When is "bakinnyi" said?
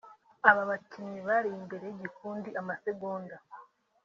0.69-1.19